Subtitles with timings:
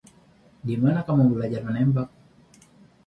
[0.67, 2.07] Di mana kamu belajar menembak?